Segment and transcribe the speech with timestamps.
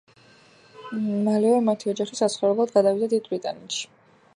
[1.27, 3.89] მალევე მათი ოჯახი საცხოვრებლად გადავიდა დიდ ბრიტანეთში.